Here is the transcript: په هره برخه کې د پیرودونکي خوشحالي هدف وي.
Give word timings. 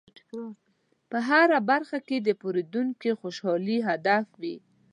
په 1.09 1.17
هره 1.27 1.59
برخه 1.69 1.97
کې 2.07 2.17
د 2.21 2.29
پیرودونکي 2.41 3.11
خوشحالي 3.19 3.77
هدف 3.87 4.25
وي. 4.41 4.55